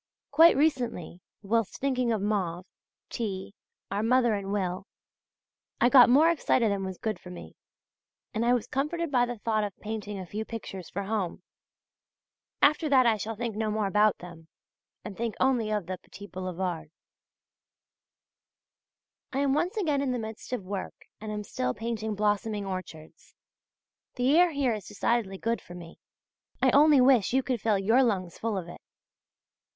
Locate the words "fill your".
27.61-28.01